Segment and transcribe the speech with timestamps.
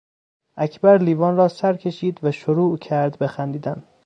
[0.57, 3.83] اکبر لیوان را سر کشید و شروع کرد به خندیدن.